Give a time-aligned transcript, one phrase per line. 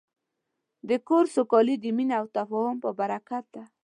[0.89, 3.63] د کور سوکالي د مینې او تفاهم په برکت ده.